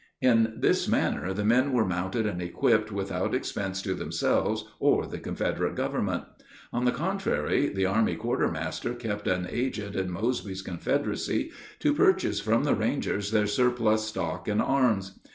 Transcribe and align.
In 0.19 0.55
this 0.57 0.87
manner 0.87 1.31
the 1.31 1.45
men 1.45 1.73
were 1.73 1.85
mounted 1.85 2.25
and 2.25 2.41
equipped 2.41 2.91
without 2.91 3.35
expense 3.35 3.83
to 3.83 3.93
themselves 3.93 4.65
or 4.79 5.05
the 5.05 5.19
Confederate 5.19 5.75
Government. 5.75 6.23
On 6.73 6.85
the 6.85 6.91
contrary, 6.91 7.69
the 7.69 7.85
army 7.85 8.15
quartermaster 8.15 8.95
kept 8.95 9.27
an 9.27 9.45
agent 9.47 9.95
in 9.95 10.09
Mosby's 10.11 10.63
Confederacy, 10.63 11.51
to 11.81 11.93
purchase 11.93 12.39
from 12.39 12.63
the 12.63 12.73
Rangers 12.73 13.29
their 13.29 13.45
surplus 13.45 14.05
stock 14.07 14.47
and 14.47 14.59
arms. 14.59 15.19